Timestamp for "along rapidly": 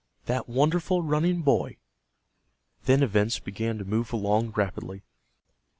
4.11-5.03